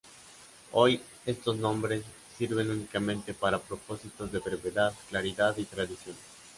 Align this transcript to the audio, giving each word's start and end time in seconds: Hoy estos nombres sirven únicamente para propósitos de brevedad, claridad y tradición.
Hoy 0.71 0.99
estos 1.27 1.57
nombres 1.57 2.03
sirven 2.35 2.71
únicamente 2.71 3.35
para 3.35 3.59
propósitos 3.61 4.31
de 4.31 4.39
brevedad, 4.39 4.91
claridad 5.11 5.55
y 5.57 5.65
tradición. 5.65 6.15